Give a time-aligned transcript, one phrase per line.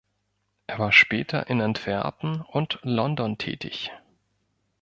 [0.65, 3.91] Er war später in Antwerpen und London tätig.